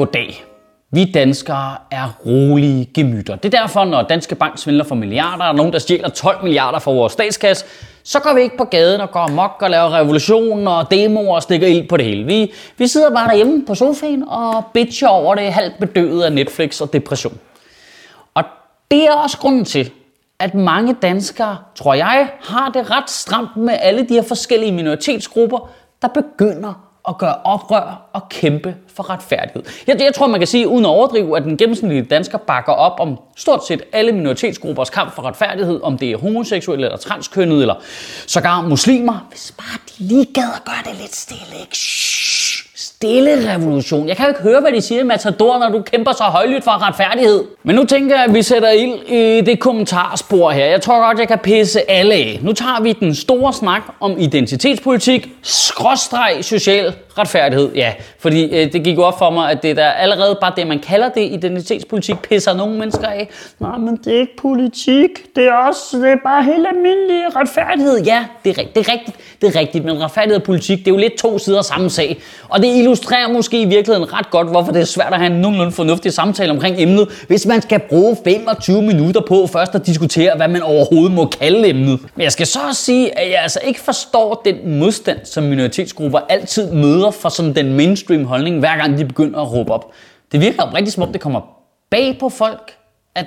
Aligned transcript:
goddag. 0.00 0.44
Vi 0.90 1.04
danskere 1.04 1.76
er 1.90 2.18
rolige 2.26 2.90
gemytter. 2.94 3.36
Det 3.36 3.54
er 3.54 3.60
derfor, 3.60 3.84
når 3.84 4.02
Danske 4.02 4.34
Bank 4.34 4.58
svindler 4.58 4.84
for 4.84 4.94
milliarder, 4.94 5.44
og 5.44 5.54
nogen, 5.54 5.72
der 5.72 5.78
stjæler 5.78 6.08
12 6.08 6.42
milliarder 6.42 6.78
fra 6.78 6.90
vores 6.90 7.12
statskasse, 7.12 7.64
så 8.04 8.20
går 8.20 8.34
vi 8.34 8.40
ikke 8.42 8.56
på 8.56 8.64
gaden 8.64 9.00
og 9.00 9.10
går 9.10 9.20
amok 9.20 9.56
og 9.60 9.70
laver 9.70 9.94
revolution 9.94 10.66
og 10.66 10.90
demoer 10.90 11.34
og 11.34 11.42
stikker 11.42 11.66
ild 11.66 11.88
på 11.88 11.96
det 11.96 12.04
hele. 12.04 12.24
Vi, 12.24 12.52
vi 12.78 12.86
sidder 12.86 13.10
bare 13.10 13.28
derhjemme 13.28 13.66
på 13.66 13.74
sofaen 13.74 14.28
og 14.28 14.64
bitcher 14.74 15.08
over 15.08 15.34
det 15.34 15.52
halvt 15.52 15.78
bedøvet 15.80 16.22
af 16.22 16.32
Netflix 16.32 16.80
og 16.80 16.92
depression. 16.92 17.38
Og 18.34 18.44
det 18.90 19.04
er 19.04 19.12
også 19.12 19.38
grunden 19.38 19.64
til, 19.64 19.90
at 20.38 20.54
mange 20.54 20.96
danskere, 21.02 21.58
tror 21.74 21.94
jeg, 21.94 22.30
har 22.40 22.70
det 22.70 22.90
ret 22.90 23.10
stramt 23.10 23.56
med 23.56 23.76
alle 23.80 24.08
de 24.08 24.14
her 24.14 24.22
forskellige 24.22 24.72
minoritetsgrupper, 24.72 25.70
der 26.02 26.08
begynder 26.08 26.89
at 27.08 27.18
gøre 27.18 27.34
oprør 27.44 28.10
og 28.12 28.28
kæmpe 28.28 28.76
for 28.94 29.10
retfærdighed. 29.10 29.62
Jeg, 29.86 30.00
jeg 30.00 30.14
tror, 30.14 30.26
man 30.26 30.40
kan 30.40 30.46
sige, 30.46 30.68
uden 30.68 30.84
at 30.84 30.88
overdrive, 30.88 31.36
at 31.36 31.42
den 31.42 31.56
gennemsnitlige 31.56 32.02
dansker 32.02 32.38
bakker 32.38 32.72
op 32.72 33.00
om 33.00 33.18
stort 33.36 33.66
set 33.66 33.82
alle 33.92 34.12
minoritetsgruppers 34.12 34.90
kamp 34.90 35.14
for 35.14 35.22
retfærdighed, 35.22 35.80
om 35.82 35.98
det 35.98 36.10
er 36.10 36.16
homoseksuelle 36.16 36.86
eller 36.86 36.98
transkønnede, 36.98 37.60
eller 37.60 37.74
sågar 38.26 38.62
muslimer. 38.62 39.26
Hvis 39.28 39.54
bare 39.58 39.78
de 39.88 40.04
lige 40.04 40.26
gad 40.34 40.48
at 40.56 40.64
gøre 40.64 40.92
det 40.92 41.00
lidt 41.00 41.16
stille, 41.16 41.60
ikke? 41.60 41.76
Shhh 41.76 42.29
stille 43.04 43.54
revolution. 43.54 44.08
Jeg 44.08 44.16
kan 44.16 44.24
jo 44.26 44.30
ikke 44.30 44.42
høre, 44.42 44.60
hvad 44.60 44.72
de 44.72 44.80
siger 44.80 45.00
i 45.00 45.04
Matador, 45.04 45.58
når 45.58 45.68
du 45.68 45.82
kæmper 45.82 46.12
så 46.12 46.22
højlydt 46.22 46.64
for 46.64 46.88
retfærdighed. 46.88 47.44
Men 47.62 47.76
nu 47.76 47.84
tænker 47.84 48.16
jeg, 48.16 48.24
at 48.24 48.34
vi 48.34 48.42
sætter 48.42 48.70
ild 48.70 49.08
i 49.08 49.40
det 49.40 49.60
kommentarspor 49.60 50.50
her. 50.50 50.66
Jeg 50.66 50.80
tror 50.80 51.06
godt, 51.06 51.18
jeg 51.18 51.28
kan 51.28 51.38
pisse 51.38 51.90
alle 51.90 52.14
af. 52.14 52.38
Nu 52.42 52.52
tager 52.52 52.82
vi 52.82 52.92
den 52.92 53.14
store 53.14 53.52
snak 53.52 53.82
om 54.00 54.18
identitetspolitik, 54.18 55.28
skråstreg 55.42 56.44
social 56.44 56.94
retfærdighed. 57.18 57.72
Ja, 57.74 57.92
fordi 58.18 58.44
øh, 58.44 58.72
det 58.72 58.84
gik 58.84 58.98
op 58.98 59.18
for 59.18 59.30
mig, 59.30 59.50
at 59.50 59.62
det 59.62 59.76
der 59.76 59.86
allerede 59.86 60.38
bare 60.40 60.52
det, 60.56 60.66
man 60.66 60.78
kalder 60.78 61.08
det 61.08 61.20
identitetspolitik, 61.32 62.18
pisser 62.18 62.54
nogle 62.54 62.78
mennesker 62.78 63.06
af. 63.06 63.28
Nej, 63.58 63.78
men 63.78 63.96
det 63.96 64.14
er 64.14 64.20
ikke 64.20 64.36
politik. 64.36 65.10
Det 65.36 65.44
er 65.44 65.52
også 65.52 65.96
det 65.96 66.10
er 66.10 66.16
bare 66.24 66.44
helt 66.44 66.66
almindelig 66.72 67.36
retfærdighed. 67.36 68.04
Ja, 68.04 68.24
det 68.44 68.58
er, 68.58 68.62
det 68.74 68.88
er 68.88 68.92
rigtigt. 68.92 69.16
Det 69.40 69.56
er 69.56 69.60
rigtigt, 69.60 69.84
men 69.84 70.02
retfærdighed 70.02 70.36
og 70.36 70.42
politik, 70.42 70.78
det 70.78 70.86
er 70.86 70.90
jo 70.90 70.96
lidt 70.96 71.18
to 71.18 71.38
sider 71.38 71.58
af 71.58 71.64
samme 71.64 71.90
sag. 71.90 72.20
Og 72.48 72.62
det 72.62 72.70
er 72.70 72.89
illustrerer 72.90 73.28
måske 73.28 73.62
i 73.62 73.64
virkeligheden 73.64 74.12
ret 74.12 74.30
godt, 74.30 74.48
hvorfor 74.48 74.72
det 74.72 74.80
er 74.80 74.84
svært 74.84 75.12
at 75.12 75.18
have 75.18 75.32
en 75.32 75.40
nogenlunde 75.40 75.72
fornuftig 75.72 76.12
samtale 76.12 76.50
omkring 76.50 76.76
emnet, 76.78 77.08
hvis 77.26 77.46
man 77.46 77.62
skal 77.62 77.80
bruge 77.88 78.16
25 78.24 78.82
minutter 78.82 79.20
på 79.28 79.46
først 79.46 79.74
at 79.74 79.86
diskutere, 79.86 80.36
hvad 80.36 80.48
man 80.48 80.62
overhovedet 80.62 81.12
må 81.12 81.26
kalde 81.26 81.68
emnet. 81.68 82.00
Men 82.14 82.22
jeg 82.22 82.32
skal 82.32 82.46
så 82.46 82.58
også 82.68 82.82
sige, 82.82 83.18
at 83.18 83.30
jeg 83.30 83.42
altså 83.42 83.60
ikke 83.64 83.80
forstår 83.80 84.42
den 84.44 84.78
modstand, 84.78 85.18
som 85.24 85.44
minoritetsgrupper 85.44 86.18
altid 86.28 86.72
møder 86.72 87.10
for 87.10 87.28
sådan 87.28 87.54
den 87.54 87.74
mainstream 87.74 88.24
holdning, 88.24 88.58
hver 88.58 88.76
gang 88.76 88.98
de 88.98 89.04
begynder 89.04 89.40
at 89.40 89.52
råbe 89.52 89.72
op. 89.72 89.92
Det 90.32 90.40
virker 90.40 90.74
rigtig 90.74 90.92
som 90.92 91.02
om, 91.02 91.12
det 91.12 91.20
kommer 91.20 91.40
bag 91.90 92.16
på 92.20 92.28
folk, 92.28 92.72
at 93.14 93.26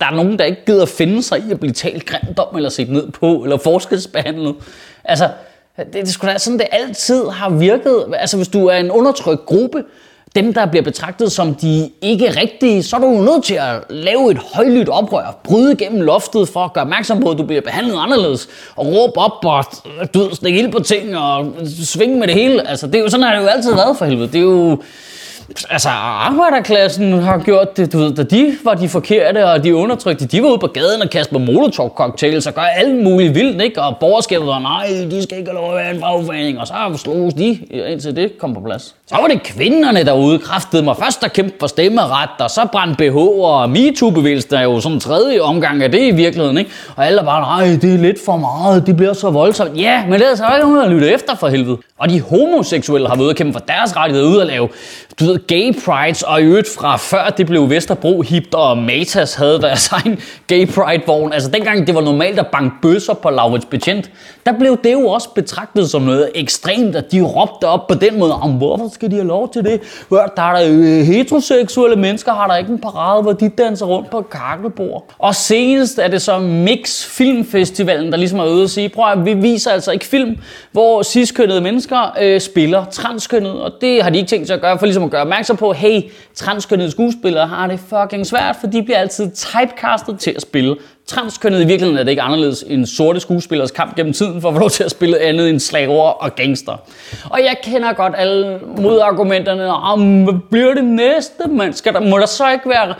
der 0.00 0.06
er 0.06 0.14
nogen, 0.14 0.38
der 0.38 0.44
ikke 0.44 0.64
gider 0.66 0.86
finde 0.86 1.22
sig 1.22 1.38
i 1.48 1.50
at 1.50 1.60
blive 1.60 1.72
talt 1.72 2.06
grimt 2.06 2.38
om, 2.38 2.56
eller 2.56 2.68
set 2.68 2.90
ned 2.90 3.10
på, 3.10 3.42
eller 3.42 3.56
forskelsbehandlet. 3.56 4.54
Altså, 5.04 5.28
det, 5.84 5.94
det 5.94 6.08
skulle 6.08 6.32
da 6.32 6.38
sådan, 6.38 6.58
det 6.58 6.66
altid 6.70 7.28
har 7.28 7.50
virket. 7.50 8.04
Altså, 8.14 8.36
hvis 8.36 8.48
du 8.48 8.66
er 8.66 8.76
en 8.76 8.90
undertrykt 8.90 9.46
gruppe, 9.46 9.84
dem, 10.34 10.54
der 10.54 10.66
bliver 10.66 10.82
betragtet 10.82 11.32
som 11.32 11.54
de 11.54 11.90
ikke 12.02 12.40
rigtige, 12.40 12.82
så 12.82 12.96
er 12.96 13.00
du 13.00 13.06
jo 13.06 13.20
nødt 13.20 13.44
til 13.44 13.54
at 13.54 13.82
lave 13.90 14.30
et 14.30 14.38
højlydt 14.38 14.88
oprør, 14.88 15.40
bryde 15.44 15.76
gennem 15.76 16.00
loftet 16.00 16.48
for 16.48 16.60
at 16.60 16.72
gøre 16.72 16.82
opmærksom 16.82 17.20
på, 17.20 17.30
at 17.30 17.38
du 17.38 17.42
bliver 17.42 17.60
behandlet 17.62 17.96
anderledes, 17.98 18.48
og 18.76 18.86
råbe 18.86 19.18
op 19.18 19.44
og 19.44 19.64
øh, 20.00 20.06
du 20.14 20.18
ved, 20.18 20.32
stikke 20.32 20.58
ild 20.58 20.72
på 20.72 20.80
ting 20.80 21.18
og 21.18 21.52
svinge 21.84 22.18
med 22.18 22.26
det 22.26 22.34
hele. 22.34 22.68
Altså, 22.68 22.86
det 22.86 22.94
er 22.94 23.00
jo 23.00 23.08
sådan, 23.08 23.26
har 23.26 23.34
det 23.34 23.42
jo 23.42 23.46
altid 23.46 23.74
været 23.74 23.96
for 23.96 24.04
helvede. 24.04 24.26
Det 24.26 24.38
er 24.38 24.42
jo, 24.42 24.82
Altså, 25.70 25.88
arbejderklassen 25.88 27.12
har 27.12 27.38
gjort 27.38 27.76
det, 27.76 27.92
du 27.92 27.98
ved, 27.98 28.14
da 28.14 28.22
de 28.22 28.56
var 28.64 28.74
de 28.74 28.88
forkerte, 28.88 29.46
og 29.46 29.64
de 29.64 29.76
undertrykte, 29.76 30.26
de 30.26 30.42
var 30.42 30.48
ude 30.48 30.58
på 30.58 30.66
gaden 30.66 31.02
og 31.02 31.10
kastede 31.10 31.40
molotov-cocktails 31.44 32.46
og 32.46 32.54
gør 32.54 32.62
alt 32.62 33.02
muligt 33.04 33.34
vildt, 33.34 33.62
ikke? 33.62 33.82
Og 33.82 33.96
borgerskabet 34.00 34.46
var, 34.46 34.58
nej, 34.58 34.86
de 35.10 35.22
skal 35.22 35.38
ikke 35.38 35.50
have 35.50 35.60
lov 35.60 35.70
at 35.70 35.76
være 35.76 35.94
en 35.94 36.00
fagforening, 36.00 36.60
og 36.60 36.66
så 36.66 36.74
slogs 36.96 37.34
de, 37.34 37.48
indtil 37.70 38.16
det 38.16 38.38
kom 38.38 38.54
på 38.54 38.60
plads. 38.60 38.94
Så 39.08 39.16
var 39.16 39.26
det 39.26 39.42
kvinderne 39.42 40.04
derude, 40.04 40.38
kræftede 40.38 40.82
mig 40.82 40.96
først 40.96 41.24
at 41.24 41.32
kæmpe 41.32 41.56
for 41.60 41.66
stemmeret, 41.66 42.28
og 42.38 42.50
så 42.50 42.68
brændte 42.72 43.10
BH, 43.10 43.16
og 43.16 43.70
MeToo-bevægelsen 43.70 44.54
er 44.54 44.62
jo 44.62 44.80
sådan 44.80 44.96
en 44.96 45.00
tredje 45.00 45.40
omgang 45.40 45.82
af 45.82 45.92
det 45.92 46.00
i 46.00 46.10
virkeligheden, 46.10 46.58
ikke? 46.58 46.70
Og 46.96 47.06
alle 47.06 47.22
bare, 47.22 47.40
nej, 47.40 47.78
det 47.82 47.94
er 47.94 47.98
lidt 47.98 48.24
for 48.24 48.36
meget, 48.36 48.86
det 48.86 48.96
bliver 48.96 49.12
så 49.12 49.30
voldsomt. 49.30 49.80
Ja, 49.80 50.04
men 50.08 50.20
det 50.20 50.30
er 50.30 50.34
så 50.34 50.44
ikke 50.54 50.68
nogen, 50.68 50.76
der 50.76 50.88
lytter 50.88 51.14
efter 51.14 51.36
for 51.36 51.48
helvede. 51.48 51.78
Og 51.98 52.10
de 52.10 52.20
homoseksuelle 52.20 53.08
har 53.08 53.16
været 53.16 53.26
ude 53.26 53.34
kæmpe 53.34 53.52
for 53.52 53.60
deres 53.60 53.96
rettigheder, 53.96 54.28
ud 54.28 54.40
at 54.40 54.46
lave, 54.46 54.68
du 55.20 55.24
ved, 55.24 55.46
gay 55.46 55.74
prides, 55.84 56.22
og 56.22 56.40
i 56.40 56.44
øvrigt 56.44 56.68
fra 56.78 56.96
før 56.96 57.30
det 57.30 57.46
blev 57.46 57.70
Vesterbro 57.70 58.22
hipt, 58.22 58.54
og 58.54 58.78
Matas 58.78 59.34
havde 59.34 59.60
deres 59.60 59.88
egen 59.92 60.20
gay 60.46 60.66
pride-vogn. 60.66 61.32
Altså 61.32 61.50
dengang 61.50 61.86
det 61.86 61.94
var 61.94 62.00
normalt 62.00 62.38
at 62.38 62.46
banke 62.46 62.76
bøsser 62.82 63.14
på 63.14 63.30
Laurits 63.30 63.64
Betjent, 63.64 64.10
der 64.46 64.52
blev 64.58 64.78
det 64.84 64.92
jo 64.92 65.08
også 65.08 65.28
betragtet 65.34 65.90
som 65.90 66.02
noget 66.02 66.30
ekstremt, 66.34 66.96
at 66.96 67.12
de 67.12 67.22
råbte 67.22 67.64
op 67.64 67.86
på 67.86 67.94
den 67.94 68.18
måde, 68.18 68.34
om 68.34 68.50
hvorfor 68.50 68.88
skal 68.98 69.10
de 69.10 69.16
have 69.16 69.26
lov 69.26 69.52
til 69.52 69.64
det? 69.64 69.80
Der 70.10 70.22
er 70.22 70.56
der 70.56 70.68
øh, 70.70 71.06
heteroseksuelle 71.06 71.96
mennesker, 71.96 72.32
har 72.32 72.46
der 72.46 72.56
ikke 72.56 72.72
en 72.72 72.78
parade, 72.78 73.22
hvor 73.22 73.32
de 73.32 73.48
danser 73.48 73.86
rundt 73.86 74.10
på 74.10 74.22
kakkelbord. 74.22 75.14
Og 75.18 75.34
senest 75.34 75.98
er 75.98 76.08
det 76.08 76.22
så 76.22 76.38
Mix 76.38 77.04
Filmfestivalen, 77.04 78.12
der 78.12 78.18
ligesom 78.18 78.38
er 78.38 78.44
ude 78.44 78.62
at 78.62 78.70
sige, 78.70 78.88
prøv 78.88 79.12
at 79.12 79.24
vi 79.24 79.34
viser 79.34 79.70
altså 79.70 79.92
ikke 79.92 80.04
film, 80.04 80.38
hvor 80.72 81.02
ciskønnede 81.02 81.60
mennesker 81.60 82.16
øh, 82.20 82.40
spiller 82.40 82.84
transkønnede, 82.84 83.64
og 83.64 83.72
det 83.80 84.02
har 84.02 84.10
de 84.10 84.18
ikke 84.18 84.28
tænkt 84.28 84.46
sig 84.46 84.54
at 84.54 84.60
gøre, 84.60 84.78
for 84.78 84.86
ligesom 84.86 85.04
at 85.04 85.10
gøre 85.10 85.22
opmærksom 85.22 85.56
på, 85.56 85.72
hey, 85.72 86.02
transkønnede 86.34 86.90
skuespillere 86.90 87.46
har 87.46 87.66
det 87.66 87.80
fucking 87.80 88.26
svært, 88.26 88.56
for 88.60 88.66
de 88.66 88.82
bliver 88.82 88.98
altid 88.98 89.30
typecastet 89.34 90.18
til 90.18 90.30
at 90.36 90.42
spille 90.42 90.76
transkønnet. 91.08 91.62
I 91.62 91.66
virkeligheden 91.66 91.98
er 91.98 92.02
det 92.02 92.10
ikke 92.10 92.22
anderledes 92.22 92.64
end 92.66 92.86
sorte 92.86 93.20
skuespillers 93.20 93.70
kamp 93.70 93.96
gennem 93.96 94.12
tiden 94.12 94.40
for 94.40 94.48
at 94.48 94.54
få 94.54 94.60
lov 94.60 94.70
til 94.70 94.84
at 94.84 94.90
spille 94.90 95.18
andet 95.18 95.50
end 95.50 95.60
slaver 95.60 96.02
og 96.02 96.34
gangster. 96.34 96.76
Og 97.30 97.38
jeg 97.38 97.56
kender 97.62 97.92
godt 97.92 98.12
alle 98.16 98.60
modargumenterne 98.76 99.72
om, 99.72 100.24
hvad 100.24 100.34
bliver 100.50 100.74
det 100.74 100.84
næste, 100.84 101.48
man? 101.48 101.72
Skal 101.72 101.92
der, 101.92 102.00
må 102.00 102.18
der 102.18 102.26
så 102.26 102.52
ikke 102.52 102.68
være, 102.68 102.94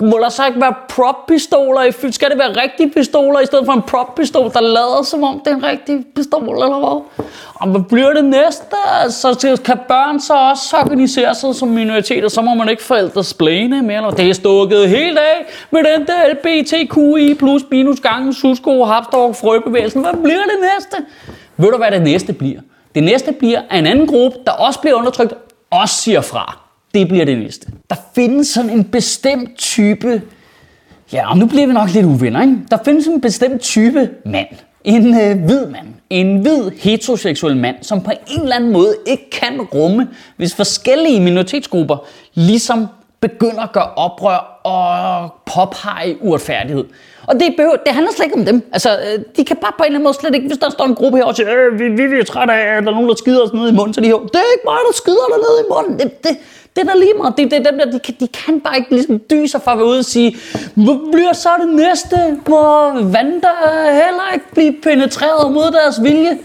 må 0.00 0.18
der 0.18 0.28
så 0.28 0.46
ikke 0.46 0.60
være 0.60 0.74
prop-pistoler 0.88 1.82
i 1.82 2.12
Skal 2.12 2.30
det 2.30 2.38
være 2.38 2.62
rigtige 2.62 2.90
pistoler 2.90 3.40
i 3.40 3.46
stedet 3.46 3.66
for 3.66 3.72
en 3.72 3.82
prop-pistol, 3.82 4.52
der 4.52 4.60
lader 4.60 5.02
som 5.04 5.24
om 5.24 5.40
det 5.44 5.50
er 5.50 5.56
en 5.56 5.64
rigtig 5.64 6.04
pistol, 6.16 6.42
eller 6.42 6.78
hvad? 6.78 7.26
Og 7.54 7.68
hvad 7.68 7.80
bliver 7.80 8.12
det 8.12 8.24
næste? 8.24 8.76
Så 9.08 9.58
kan 9.64 9.78
børn 9.88 10.20
så 10.20 10.34
også 10.34 10.76
organisere 10.76 11.34
sig 11.34 11.54
som 11.54 11.68
minoriteter, 11.68 12.28
så 12.28 12.42
må 12.42 12.54
man 12.54 12.68
ikke 12.68 12.82
forældres 12.82 13.34
blæne 13.34 13.82
mere. 13.82 13.96
Eller 13.96 14.10
det 14.10 14.28
er 14.28 14.32
stukket 14.32 14.88
helt 14.88 15.18
af 15.18 15.46
med 15.70 15.80
den 15.84 16.06
der 16.06 16.32
LBTQI 16.32 17.34
plus 17.34 17.62
minus 17.70 18.00
gangen 18.00 18.34
susko, 18.34 18.84
hapstork, 18.84 19.34
frøbevægelsen. 19.34 20.02
Hvad 20.02 20.22
bliver 20.22 20.42
det 20.42 20.58
næste? 20.76 20.96
Ved 21.56 21.70
du, 21.70 21.76
hvad 21.76 21.90
det 21.90 22.02
næste 22.02 22.32
bliver? 22.32 22.60
Det 22.94 23.02
næste 23.02 23.32
bliver, 23.32 23.60
at 23.70 23.78
en 23.78 23.86
anden 23.86 24.06
gruppe, 24.06 24.38
der 24.46 24.52
også 24.52 24.80
bliver 24.80 24.96
undertrykt, 24.96 25.34
også 25.70 25.94
siger 25.94 26.20
fra. 26.20 26.69
Det 26.94 27.08
bliver 27.08 27.24
det 27.24 27.38
næste. 27.38 27.66
Der 27.90 27.96
findes 28.14 28.48
sådan 28.48 28.70
en 28.70 28.84
bestemt 28.84 29.58
type... 29.58 30.22
Ja, 31.12 31.30
og 31.30 31.38
nu 31.38 31.46
bliver 31.46 31.66
vi 31.66 31.72
nok 31.72 31.90
lidt 31.94 32.06
uvenner, 32.06 32.42
ikke? 32.42 32.56
Der 32.70 32.76
findes 32.84 33.06
en 33.06 33.20
bestemt 33.20 33.60
type 33.60 34.10
mand. 34.26 34.46
En 34.84 35.20
øh, 35.20 35.44
hvid 35.44 35.66
mand. 35.66 35.86
En 36.10 36.38
hvid 36.38 36.70
heteroseksuel 36.70 37.56
mand, 37.56 37.76
som 37.82 38.02
på 38.02 38.10
en 38.30 38.40
eller 38.42 38.56
anden 38.56 38.72
måde 38.72 38.94
ikke 39.06 39.30
kan 39.30 39.60
rumme, 39.60 40.08
hvis 40.36 40.54
forskellige 40.54 41.20
minoritetsgrupper 41.20 42.06
ligesom 42.34 42.86
begynder 43.20 43.62
at 43.62 43.72
gøre 43.72 43.90
oprør 43.96 44.60
og 44.64 45.34
påpege 45.46 46.18
uretfærdighed. 46.20 46.84
Og 47.26 47.40
det, 47.40 47.54
behøver, 47.56 47.76
det 47.76 47.94
handler 47.94 48.12
slet 48.12 48.26
ikke 48.26 48.38
om 48.38 48.44
dem. 48.44 48.70
Altså, 48.72 48.90
øh, 48.90 49.24
de 49.36 49.44
kan 49.44 49.56
bare 49.56 49.72
på 49.78 49.82
en 49.82 49.86
eller 49.86 49.98
anden 49.98 50.04
måde 50.04 50.14
slet 50.14 50.34
ikke, 50.34 50.48
hvis 50.48 50.58
der 50.58 50.70
står 50.70 50.84
en 50.84 50.94
gruppe 50.94 51.18
her 51.18 51.24
og 51.24 51.36
siger, 51.36 51.48
øh, 51.50 51.78
vi, 51.78 51.88
vi, 51.88 52.06
vi 52.06 52.18
er 52.18 52.24
trætte 52.24 52.54
af, 52.54 52.76
at 52.76 52.82
der 52.82 52.90
er 52.90 52.94
nogen, 52.94 53.08
der 53.08 53.14
skider 53.14 53.42
os 53.42 53.52
ned 53.52 53.68
i 53.68 53.72
munden, 53.72 53.94
så 53.94 54.00
de 54.00 54.06
her, 54.06 54.14
det 54.14 54.34
er 54.34 54.52
ikke 54.56 54.64
mig, 54.64 54.80
der 54.88 54.94
skider 54.94 55.26
dig 55.32 55.38
ned 55.46 55.54
i 55.64 55.66
munden. 55.74 55.98
Det, 55.98 56.24
det, 56.24 56.36
det 56.76 56.80
er 56.82 56.92
der 56.92 56.96
lige 56.96 57.14
meget. 57.18 57.36
Det, 57.36 57.50
det 57.50 57.58
er 57.58 57.70
dem 57.70 57.78
der, 57.78 57.90
de 57.90 57.98
kan, 57.98 58.14
de 58.20 58.28
kan 58.28 58.60
bare 58.60 58.76
ikke 58.76 58.90
ligesom 58.90 59.20
dyse 59.30 59.60
for 59.60 59.70
at 59.70 59.78
være 59.78 59.86
ude 59.86 59.98
og 59.98 60.04
sige, 60.04 60.36
hvor 60.74 60.98
bliver 61.12 61.32
så 61.32 61.48
det 61.60 61.68
næste? 61.74 62.16
Må 62.48 62.92
vandre 62.94 63.52
heller 64.02 64.26
ikke 64.34 64.46
blive 64.52 64.74
penetreret 64.82 65.52
mod 65.52 65.72
deres 65.72 66.02
vilje? 66.02 66.38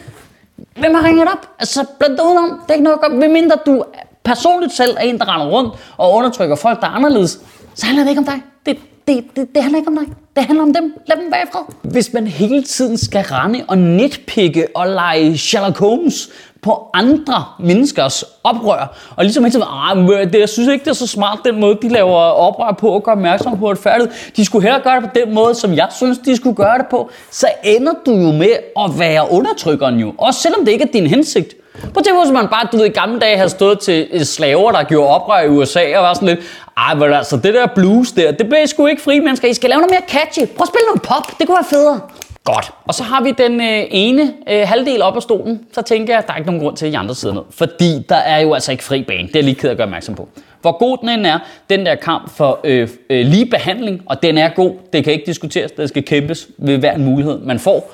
Hvem 0.80 0.94
har 0.94 1.08
ringet 1.08 1.28
op? 1.28 1.48
Altså, 1.60 1.86
blandt 2.00 2.22
udenom, 2.22 2.60
det 2.64 2.70
er 2.70 2.74
ikke 2.74 2.84
nok 2.84 3.06
om, 3.10 3.12
medmindre 3.12 3.58
du 3.66 3.84
personligt 4.26 4.74
selv 4.74 4.98
er 5.00 5.02
en, 5.02 5.20
der 5.20 5.34
render 5.34 5.48
rundt 5.48 5.74
og 5.98 6.14
undertrykker 6.14 6.56
folk, 6.56 6.82
der 6.82 6.88
er 6.88 6.92
anderledes, 6.92 7.40
så 7.76 7.86
handler 7.86 8.04
det 8.04 8.10
ikke 8.10 8.20
om 8.20 8.26
dig. 8.26 8.42
Det, 8.66 8.78
det, 9.08 9.24
det, 9.36 9.48
det 9.56 9.64
handler 9.64 9.80
ikke 9.80 9.90
om 9.90 9.98
dig. 9.98 10.16
Det 10.36 10.46
handler 10.46 10.64
om 10.64 10.74
dem. 10.74 10.94
Lad 11.08 11.18
dem 11.18 11.32
være 11.32 11.42
i 11.44 11.48
fred. 11.52 11.92
Hvis 11.92 12.14
man 12.14 12.28
hele 12.28 12.64
tiden 12.64 12.98
skal 12.98 13.24
rende 13.24 13.64
og 13.68 13.78
nitpikke 13.78 14.68
og 14.76 14.88
lege 14.88 15.38
Sherlock 15.38 15.78
Holmes 15.78 16.30
på 16.62 16.90
andre 16.94 17.46
menneskers 17.60 18.24
oprør, 18.44 18.98
og 19.16 19.24
ligesom 19.24 19.44
hele 19.44 19.52
tiden, 19.52 19.66
ah, 19.70 19.98
det, 20.34 20.40
jeg 20.40 20.50
synes 20.50 20.70
ikke, 20.70 20.84
det 20.84 20.90
er 20.90 20.96
så 20.96 21.08
smart, 21.08 21.40
den 21.46 21.60
måde, 21.60 21.78
de 21.82 21.90
laver 21.90 22.18
oprør 22.18 22.72
på 22.72 22.90
og 22.90 23.04
gør 23.04 23.12
opmærksom 23.12 23.60
på 23.60 23.76
færdigt. 23.76 24.32
De 24.36 24.46
skulle 24.46 24.64
hellere 24.64 24.84
gøre 24.84 25.02
det 25.02 25.04
på 25.04 25.20
den 25.26 25.34
måde, 25.34 25.56
som 25.56 25.74
jeg 25.74 25.88
synes, 25.96 26.18
de 26.18 26.36
skulle 26.36 26.56
gøre 26.56 26.78
det 26.78 26.86
på. 26.92 27.10
Så 27.32 27.48
ender 27.64 27.94
du 28.06 28.12
jo 28.12 28.32
med 28.32 28.56
at 28.80 29.00
være 29.00 29.32
undertrykkeren 29.32 30.00
jo. 30.00 30.14
Også 30.18 30.40
selvom 30.40 30.66
det 30.66 30.72
ikke 30.72 30.84
er 30.84 30.92
din 30.92 31.08
hensigt. 31.08 31.54
Prøv 31.82 31.98
at 31.98 32.04
tænke, 32.06 32.22
hvis 32.24 32.34
man 32.34 32.48
bare, 32.48 32.68
du 32.72 32.78
ved, 32.78 32.86
i 32.86 32.90
gamle 32.90 33.20
dage 33.20 33.38
havde 33.38 33.50
stået 33.50 33.80
til 33.80 34.26
slaver, 34.26 34.72
der 34.72 34.84
gjorde 34.84 35.10
oprør 35.10 35.40
i 35.40 35.48
USA, 35.48 35.98
og 35.98 36.04
var 36.04 36.14
sådan 36.14 36.28
lidt, 36.28 36.40
ej, 36.78 36.94
men 36.94 37.14
altså, 37.14 37.38
det 37.38 37.54
der 37.54 37.68
blues 37.76 38.12
der, 38.12 38.32
det 38.32 38.48
bliver 38.50 38.66
sgu 38.66 38.86
ikke 38.86 39.02
fri 39.02 39.20
mennesker. 39.20 39.48
I 39.48 39.54
skal 39.54 39.70
lave 39.70 39.82
noget 39.82 39.92
mere 39.92 40.20
catchy. 40.20 40.56
Prøv 40.56 40.64
at 40.64 40.68
spille 40.68 40.86
noget 40.88 41.02
pop, 41.02 41.40
det 41.40 41.48
kunne 41.48 41.56
være 41.56 41.70
federe. 41.70 42.02
Godt. 42.44 42.72
Og 42.88 42.94
så 42.94 43.04
har 43.04 43.24
vi 43.24 43.32
den 43.32 43.62
øh, 43.62 43.84
ene 43.92 44.34
øh, 44.50 44.68
halvdel 44.68 45.02
op 45.02 45.16
af 45.16 45.22
stolen. 45.22 45.60
Så 45.72 45.82
tænker 45.82 46.14
jeg, 46.14 46.20
at 46.20 46.28
der 46.28 46.34
er 46.34 46.38
ikke 46.38 46.48
nogen 46.48 46.62
grund 46.62 46.78
til, 46.78 46.86
at 46.86 46.92
I 46.92 46.96
andre 46.96 47.16
sidder 47.16 47.36
ned. 47.36 47.44
Fordi 47.52 48.06
der 48.10 48.16
er 48.16 48.40
jo 48.40 48.54
altså 48.54 48.72
ikke 48.72 48.84
fri 48.84 49.04
bane. 49.04 49.28
Det 49.28 49.36
er 49.36 49.44
lige 49.44 49.56
ked 49.56 49.70
at 49.70 49.78
gøre 49.78 49.86
opmærksom 49.86 50.16
på. 50.16 50.30
Hvor 50.62 50.78
god 50.78 50.98
den 51.02 51.10
end 51.10 51.26
er, 51.26 51.40
den 51.70 51.86
der 51.86 51.96
kamp 51.96 52.36
for 52.36 52.60
øh, 52.64 52.90
øh, 53.10 53.26
lige 53.26 53.46
behandling, 53.46 54.02
og 54.06 54.24
den 54.24 54.38
er 54.38 54.50
god, 54.50 54.72
det 54.94 55.04
kan 55.04 55.14
ikke 55.14 55.26
diskuteres, 55.26 55.72
det 55.72 55.90
skal 55.90 56.04
kæmpes 56.04 56.48
ved 56.58 56.78
hver 56.78 56.96
en 56.96 57.06
mulighed, 57.06 57.40
man 57.40 57.60
får, 57.60 57.92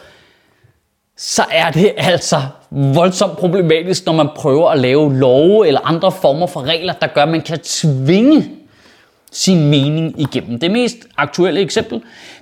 så 1.23 1.45
er 1.51 1.71
det 1.71 1.93
altså 1.97 2.41
voldsomt 2.71 3.37
problematisk, 3.37 4.05
når 4.05 4.13
man 4.13 4.29
prøver 4.35 4.69
at 4.69 4.79
lave 4.79 5.17
love 5.17 5.67
eller 5.67 5.79
andre 5.83 6.11
former 6.11 6.47
for 6.47 6.61
regler, 6.61 6.93
der 6.93 7.07
gør, 7.07 7.23
at 7.23 7.29
man 7.29 7.41
kan 7.41 7.59
tvinge 7.59 8.49
sin 9.31 9.69
mening 9.69 10.21
igennem. 10.21 10.59
Det 10.59 10.71
mest 10.71 10.97
aktuelle 11.17 11.59
eksempel, 11.59 12.01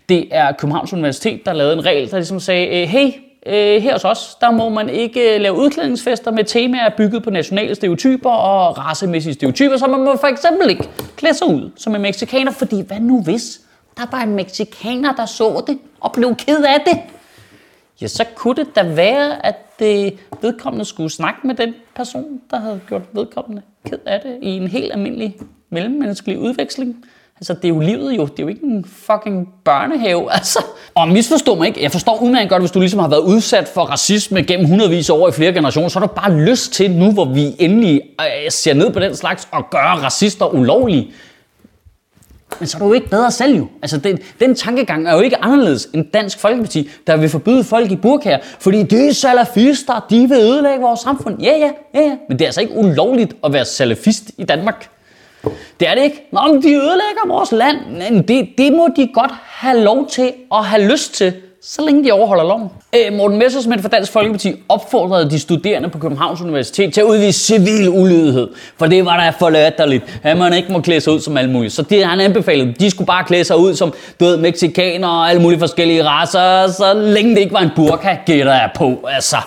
det 0.10 0.28
er 0.32 0.52
Københavns 0.52 0.94
Universitet, 0.94 1.46
der 1.46 1.54
lavede 1.54 1.74
en 1.74 1.86
regel, 1.86 2.12
der 2.12 2.18
ligesom 2.18 2.40
sagde, 2.40 2.82
øh, 2.82 2.88
hey, 2.88 3.12
øh, 3.46 3.82
her 3.82 3.94
hos 3.94 4.06
os, 4.06 4.36
der 4.42 4.52
må 4.52 4.70
man 4.70 4.90
ikke 4.90 5.36
øh, 5.36 5.42
lave 5.42 5.56
udklædningsfester 5.56 6.32
med 6.32 6.44
temaer 6.44 6.90
bygget 6.98 7.24
på 7.24 7.30
nationale 7.30 7.76
stereotyper 7.76 8.30
og 8.30 8.78
racemæssige 8.78 9.34
stereotyper, 9.34 9.78
så 9.78 9.88
man 9.88 10.00
må 10.00 10.18
for 10.18 10.28
eksempel 10.28 10.70
ikke 10.70 10.90
klæde 11.18 11.34
sig 11.34 11.48
ud 11.48 11.72
som 11.78 11.96
en 11.96 12.02
meksikaner, 12.02 12.52
fordi 12.52 12.82
hvad 12.88 13.00
nu 13.00 13.22
hvis 13.22 13.62
der 13.98 14.04
var 14.12 14.22
en 14.22 14.36
meksikaner, 14.36 15.14
der 15.14 15.26
så 15.26 15.64
det 15.68 15.80
og 16.00 16.12
blev 16.12 16.36
ked 16.36 16.64
af 16.64 16.82
det? 16.86 17.00
Ja, 18.02 18.08
så 18.08 18.26
kunne 18.36 18.56
det 18.56 18.76
da 18.76 18.84
være, 18.84 19.46
at 19.46 19.56
det 19.80 20.14
vedkommende 20.42 20.86
skulle 20.86 21.10
snakke 21.10 21.48
med 21.48 21.56
den 21.56 21.74
person, 21.96 22.42
der 22.52 22.60
havde 22.60 22.80
gjort 22.88 23.02
vedkommende 23.14 23.62
ked 23.90 23.98
af 24.06 24.20
det 24.20 24.38
i 24.42 24.50
en 24.50 24.68
helt 24.68 24.94
almindelig 24.94 25.36
mellemmenneskelig 25.70 26.40
udveksling. 26.40 27.06
Altså, 27.36 27.54
det 27.54 27.66
er 27.66 27.70
jo 27.70 27.80
livet 27.80 28.18
jo. 28.18 28.26
Det 28.26 28.40
er 28.40 28.44
jo 28.44 28.48
ikke 28.48 28.64
en 28.64 28.86
fucking 28.86 29.54
børnehave, 29.66 30.32
altså. 30.38 30.64
Og 30.96 31.08
misforstå 31.08 31.56
mig 31.56 31.68
ikke. 31.68 31.84
Jeg 31.84 31.92
forstår 31.92 32.22
udmærket 32.22 32.50
godt, 32.50 32.62
hvis 32.62 32.72
du 32.72 32.80
ligesom 32.80 33.00
har 33.00 33.08
været 33.08 33.22
udsat 33.22 33.68
for 33.68 33.82
racisme 33.82 34.44
gennem 34.44 34.68
hundredvis 34.68 35.10
af 35.10 35.14
år 35.14 35.30
i 35.30 35.32
flere 35.32 35.54
generationer, 35.54 35.90
så 35.90 36.00
har 36.00 36.08
du 36.08 36.14
bare 36.14 36.40
lyst 36.46 36.74
til 36.74 36.92
nu, 36.92 37.12
hvor 37.12 37.26
vi 37.26 37.56
endelig 37.60 38.02
øh, 38.22 38.52
ser 38.52 38.74
ned 38.74 38.94
på 38.94 39.00
den 39.00 39.16
slags 39.16 39.48
og 39.52 39.70
gør 39.70 40.00
racister 40.04 40.46
ulovlige. 40.46 41.12
Men 42.60 42.68
så 42.68 42.78
er 42.78 42.80
du 42.80 42.88
jo 42.88 42.94
ikke 42.94 43.10
bedre 43.10 43.32
selv 43.32 43.58
jo. 43.58 43.68
Altså, 43.82 43.98
den, 43.98 44.20
den 44.40 44.56
tankegang 44.56 45.08
er 45.08 45.14
jo 45.14 45.20
ikke 45.20 45.44
anderledes 45.44 45.90
end 45.94 46.06
Dansk 46.14 46.40
Folkeparti, 46.40 46.90
der 47.08 47.18
vil 47.18 47.30
forbyde 47.30 47.64
folk 47.64 47.92
i 47.92 47.96
burkaer, 47.96 48.38
fordi 48.60 48.84
de 48.84 49.08
er 49.08 49.14
salafister, 49.14 50.06
de 50.10 50.30
vil 50.30 50.38
ødelægge 50.38 50.82
vores 50.82 51.00
samfund. 51.00 51.42
Ja, 51.42 51.58
ja, 51.58 51.72
ja, 51.96 52.02
ja. 52.02 52.18
Men 52.30 52.40
det 52.40 52.46
er 52.46 52.48
altså 52.48 52.62
ikke 52.62 52.74
ulovligt 52.76 53.36
at 53.44 53.54
være 53.54 53.66
salafist 53.66 54.32
i 54.38 54.44
Danmark. 54.44 54.90
Det 55.80 55.88
er 55.88 55.96
det 55.96 56.04
ikke. 56.04 56.28
Nå, 56.32 56.40
men 56.54 56.64
de 56.64 56.68
ødelægger 56.68 57.28
vores 57.28 57.52
land. 57.52 57.78
Men 58.12 58.22
det, 58.28 58.50
det 58.58 58.74
må 58.74 58.88
de 58.96 59.10
godt 59.14 59.32
have 59.46 59.84
lov 59.84 60.08
til 60.08 60.34
og 60.50 60.66
have 60.66 60.92
lyst 60.92 61.14
til, 61.14 61.34
så 61.62 61.86
længe 61.86 62.04
de 62.04 62.12
overholder 62.12 62.44
loven. 62.44 62.70
Øh, 62.96 63.14
Morten 63.14 63.40
Messersmith 63.40 63.82
fra 63.82 63.90
Dansk 63.90 64.12
Folkeparti 64.12 64.56
opfordrede 64.70 65.30
de 65.30 65.40
studerende 65.40 65.90
på 65.90 65.98
Københavns 65.98 66.42
Universitet 66.42 66.94
til 66.94 67.02
at 67.02 67.06
udvise 67.06 67.40
civil 67.40 67.90
ulydighed. 67.90 68.48
For 68.78 68.86
det 68.86 69.06
var 69.06 69.18
da 69.18 69.30
for 69.30 69.50
latterligt, 69.50 70.20
at 70.24 70.38
man 70.38 70.54
ikke 70.54 70.72
må 70.72 70.82
klæde 70.82 71.02
sig 71.02 71.14
ud 71.14 71.20
som 71.20 71.38
alle 71.38 71.52
mulige. 71.52 71.70
Så 71.70 71.82
det 71.82 72.06
han 72.06 72.20
anbefalede, 72.20 72.74
de 72.80 72.90
skulle 72.90 73.06
bare 73.06 73.24
klæde 73.24 73.44
sig 73.44 73.58
ud 73.58 73.76
som 73.76 73.94
død 74.20 74.38
mexikanere 74.38 75.12
og 75.12 75.30
alle 75.30 75.42
mulige 75.42 75.60
forskellige 75.60 76.04
raser, 76.04 76.72
så 76.72 76.94
længe 76.94 77.36
det 77.36 77.42
ikke 77.42 77.54
var 77.54 77.62
en 77.62 77.72
burka, 77.76 78.18
gætter 78.26 78.54
jeg 78.54 78.70
på. 78.76 79.08
Altså, 79.12 79.38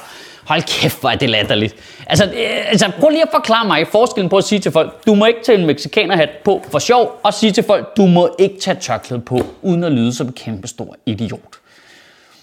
hold 0.45 0.63
kæft, 0.63 1.01
hvor 1.01 1.11
er 1.11 1.17
det 1.17 1.31
latterligt. 1.31 1.75
Altså, 2.07 2.25
øh, 2.25 2.71
altså, 2.71 2.91
prøv 3.01 3.09
lige 3.09 3.23
at 3.23 3.29
forklare 3.35 3.67
mig 3.67 3.87
forskellen 3.93 4.29
på 4.29 4.37
at 4.37 4.45
sige 4.45 4.59
til 4.59 4.73
folk, 4.73 5.07
du 5.07 5.15
må 5.15 5.27
ikke 5.27 5.41
tage 5.45 5.59
en 5.59 5.67
mexikanerhat 5.67 6.31
på 6.45 6.63
for 6.71 6.79
sjov, 6.79 7.21
og 7.23 7.35
sige 7.35 7.53
til 7.53 7.65
folk, 7.65 7.97
du 7.97 8.07
må 8.07 8.35
ikke 8.39 8.61
tage 8.61 8.77
tørklæde 8.81 9.21
på, 9.21 9.41
uden 9.63 9.85
at 9.85 9.93
lyde 9.93 10.15
som 10.15 10.27
en 10.27 10.33
kæmpe 10.33 10.69
stor 10.69 10.97
idiot. 11.07 11.62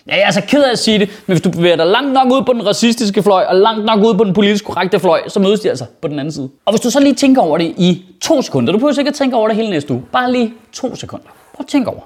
Ja, 0.10 0.16
jeg 0.16 0.22
er 0.22 0.26
altså 0.26 0.42
ked 0.48 0.64
af 0.64 0.72
at 0.72 0.80
sige 0.80 1.00
det, 1.00 1.10
men 1.10 1.34
hvis 1.34 1.42
du 1.42 1.52
bevæger 1.52 1.76
dig 1.76 1.88
langt 1.88 2.14
nok 2.14 2.32
ud 2.32 2.44
på 2.46 2.54
den 2.54 2.66
racistiske 2.66 3.24
fløj, 3.24 3.44
og 3.44 3.56
langt 3.56 3.86
nok 3.86 4.00
ud 4.00 4.18
på 4.18 4.24
den 4.24 4.34
politisk 4.34 4.66
korrekte 4.66 5.00
fløj, 5.00 5.28
så 5.28 5.40
mødes 5.40 5.60
de 5.60 5.70
altså 5.70 5.86
på 6.02 6.08
den 6.08 6.20
anden 6.20 6.32
side. 6.32 6.50
Og 6.66 6.74
hvis 6.74 6.82
du 6.82 6.90
så 6.90 7.00
lige 7.00 7.16
tænker 7.16 7.42
over 7.42 7.58
det 7.58 7.74
i 7.78 8.06
to 8.22 8.42
sekunder, 8.42 8.72
du 8.72 8.78
behøver 8.78 8.94
sikkert 8.94 9.14
tænke 9.14 9.36
over 9.36 9.48
det 9.48 9.56
hele 9.58 9.70
næste 9.70 9.94
uge, 9.94 10.04
bare 10.12 10.32
lige 10.32 10.54
to 10.74 10.96
sekunder. 10.96 11.26
Prøv 11.54 11.64
at 11.64 11.68
tænke 11.68 11.90
over, 11.90 12.02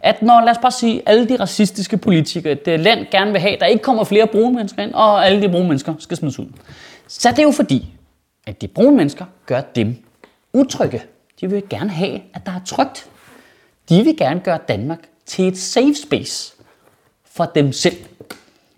at 0.00 0.22
når, 0.22 0.40
lad 0.40 0.50
os 0.50 0.58
bare 0.58 0.70
sige, 0.70 1.02
alle 1.06 1.28
de 1.28 1.36
racistiske 1.40 1.96
politikere, 1.96 2.54
det 2.54 2.80
land 2.80 3.06
gerne 3.10 3.32
vil 3.32 3.40
have, 3.40 3.56
der 3.60 3.66
ikke 3.66 3.82
kommer 3.82 4.04
flere 4.04 4.26
brune 4.26 4.54
mennesker 4.56 4.82
ind, 4.82 4.94
og 4.94 5.26
alle 5.26 5.42
de 5.42 5.48
brune 5.48 5.68
mennesker 5.68 5.94
skal 5.98 6.16
smides 6.16 6.38
ud. 6.38 6.46
Så 7.08 7.30
det 7.30 7.38
er 7.38 7.42
jo 7.42 7.50
fordi, 7.50 7.86
at 8.46 8.62
de 8.62 8.68
brune 8.68 8.96
mennesker 8.96 9.24
gør 9.46 9.60
dem 9.60 9.96
utrygge. 10.52 11.02
De 11.40 11.50
vil 11.50 11.62
gerne 11.70 11.90
have, 11.90 12.20
at 12.34 12.46
der 12.46 12.52
er 12.52 12.60
trygt. 12.66 13.06
De 13.88 14.04
vil 14.04 14.16
gerne 14.16 14.40
gøre 14.40 14.58
Danmark 14.68 14.98
til 15.26 15.48
et 15.48 15.58
safe 15.58 15.94
space 16.06 16.53
for 17.36 17.44
dem 17.44 17.72
selv. 17.72 17.96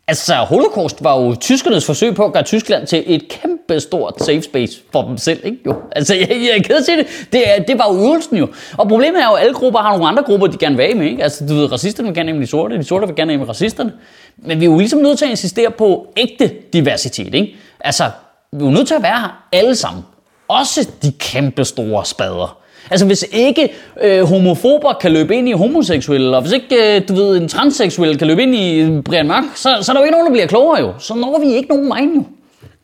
Altså, 0.09 0.35
holocaust 0.35 1.05
var 1.05 1.21
jo 1.21 1.35
tyskernes 1.35 1.87
forsøg 1.87 2.15
på 2.15 2.25
at 2.25 2.33
gøre 2.33 2.43
Tyskland 2.43 2.87
til 2.87 3.05
et 3.07 3.29
kæmpe 3.29 3.81
stort 3.81 4.15
safe 4.25 4.43
space 4.43 4.81
for 4.93 5.03
dem 5.03 5.19
selv, 5.19 5.41
ikke? 5.45 5.59
Jo. 5.67 5.75
Altså, 5.93 6.15
jeg, 6.15 6.29
jeg 6.31 6.59
er 6.59 6.63
ked 6.63 6.85
til 6.85 6.99
det. 6.99 7.07
Det, 7.33 7.45
det 7.69 7.79
var 7.79 7.95
jo 7.95 8.01
øvelsen 8.01 8.37
jo. 8.37 8.49
Og 8.77 8.89
problemet 8.89 9.23
er 9.23 9.27
jo, 9.27 9.33
at 9.33 9.43
alle 9.43 9.55
grupper 9.55 9.81
har 9.81 9.91
nogle 9.91 10.09
andre 10.09 10.23
grupper, 10.23 10.47
de 10.47 10.57
gerne 10.57 10.77
vil 10.77 10.83
af 10.83 10.97
med, 10.97 11.07
ikke? 11.07 11.23
Altså, 11.23 11.47
du 11.47 11.55
ved, 11.55 11.73
racisterne 11.73 12.09
vil 12.09 12.15
gerne 12.15 12.29
af 12.31 12.35
med 12.35 12.43
de 12.43 12.51
sorte, 12.51 12.79
de 12.79 12.85
sorte 12.85 13.07
vil 13.07 13.17
gerne 13.17 13.33
af 13.33 13.39
med 13.39 13.49
racisterne. 13.49 13.93
Men 14.37 14.61
vi 14.61 14.65
er 14.65 14.71
jo 14.71 14.79
ligesom 14.79 14.99
nødt 14.99 15.19
til 15.19 15.25
at 15.25 15.31
insistere 15.31 15.71
på 15.71 16.13
ægte 16.17 16.53
diversitet, 16.73 17.35
ikke? 17.35 17.57
Altså, 17.81 18.11
vi 18.53 18.59
er 18.61 18.65
jo 18.65 18.71
nødt 18.71 18.89
til 18.89 18.95
at 18.95 19.03
være 19.03 19.21
her 19.21 19.47
alle 19.53 19.77
sammen. 19.77 20.05
Også 20.49 20.89
de 21.03 21.13
kæmpe 21.13 21.65
store 21.65 22.05
spader. 22.05 22.59
Altså 22.91 23.07
hvis 23.07 23.25
ikke 23.33 23.73
øh, 24.03 24.23
homofober 24.23 24.93
kan 24.93 25.13
løbe 25.13 25.37
ind 25.37 25.49
i 25.49 25.53
homoseksuelle, 25.53 26.37
og 26.37 26.43
hvis 26.43 26.53
ikke 26.53 26.97
øh, 26.97 27.09
du 27.09 27.15
ved, 27.15 27.37
en 27.37 27.49
transseksuel 27.49 28.19
kan 28.19 28.27
løbe 28.27 28.43
ind 28.43 28.55
i 28.55 28.81
øh, 28.81 29.03
Brian 29.03 29.27
Mørk, 29.27 29.45
så, 29.55 29.69
så 29.83 29.93
er 29.93 29.95
der 29.95 30.01
jo 30.01 30.05
ikke 30.05 30.13
nogen, 30.13 30.27
der 30.27 30.33
bliver 30.33 30.47
klogere 30.47 30.81
jo. 30.81 30.93
Så 30.99 31.15
når 31.15 31.39
vi 31.41 31.55
ikke 31.55 31.69
nogen 31.69 31.89
vejen 31.89 32.15
jo. 32.15 32.25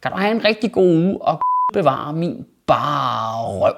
Kan 0.03 0.11
du 0.11 0.17
have 0.17 0.35
en 0.35 0.45
rigtig 0.45 0.73
god 0.73 0.87
uge 0.87 1.23
og 1.23 1.41
bevare 1.75 2.13
min 2.13 2.37
bare 2.67 3.61
røv. 3.61 3.75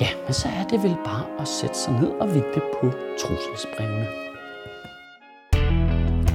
Ja, 0.00 0.06
men 0.26 0.34
så 0.34 0.48
er 0.48 0.64
det 0.70 0.82
vel 0.82 0.96
bare 1.04 1.24
at 1.40 1.48
sætte 1.48 1.78
sig 1.78 1.92
ned 2.00 2.08
og 2.20 2.34
vippe 2.34 2.60
på 2.80 2.92
trusselsbrevene. 3.20 4.06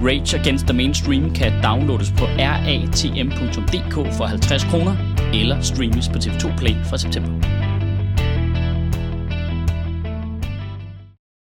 Rage 0.04 0.40
Against 0.40 0.66
the 0.66 0.74
Mainstream 0.74 1.34
kan 1.34 1.52
downloades 1.64 2.12
på 2.12 2.26
ratm.dk 2.26 4.18
for 4.18 4.26
50 4.26 4.64
kroner, 4.64 4.96
eller 5.34 5.62
streames 5.62 6.10
på 6.10 6.18
TV2 6.18 6.58
Play 6.58 6.76
fra 6.86 6.98
september. 6.98 7.59